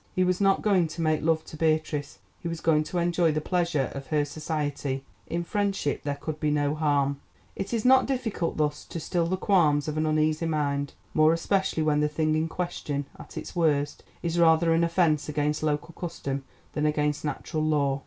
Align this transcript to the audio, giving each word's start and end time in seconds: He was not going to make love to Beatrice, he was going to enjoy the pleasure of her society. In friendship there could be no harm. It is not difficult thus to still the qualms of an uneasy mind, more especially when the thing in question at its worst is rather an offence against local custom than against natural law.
He 0.15 0.23
was 0.23 0.41
not 0.41 0.63
going 0.63 0.87
to 0.87 1.01
make 1.03 1.21
love 1.21 1.45
to 1.45 1.55
Beatrice, 1.55 2.17
he 2.39 2.47
was 2.47 2.59
going 2.59 2.83
to 2.85 2.97
enjoy 2.97 3.31
the 3.31 3.39
pleasure 3.39 3.91
of 3.93 4.07
her 4.07 4.25
society. 4.25 5.03
In 5.27 5.43
friendship 5.43 6.01
there 6.01 6.15
could 6.19 6.39
be 6.39 6.49
no 6.49 6.73
harm. 6.73 7.21
It 7.55 7.71
is 7.71 7.85
not 7.85 8.07
difficult 8.07 8.57
thus 8.57 8.83
to 8.85 8.99
still 8.99 9.27
the 9.27 9.37
qualms 9.37 9.87
of 9.87 9.97
an 9.97 10.07
uneasy 10.07 10.47
mind, 10.47 10.93
more 11.13 11.33
especially 11.33 11.83
when 11.83 11.99
the 11.99 12.09
thing 12.09 12.33
in 12.33 12.47
question 12.47 13.05
at 13.19 13.37
its 13.37 13.55
worst 13.55 14.01
is 14.23 14.39
rather 14.39 14.73
an 14.73 14.83
offence 14.83 15.29
against 15.29 15.61
local 15.61 15.93
custom 15.93 16.45
than 16.73 16.87
against 16.87 17.23
natural 17.23 17.61
law. 17.63 17.99